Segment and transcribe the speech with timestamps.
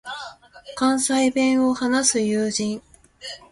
[0.75, 2.81] 関西弁を話す友人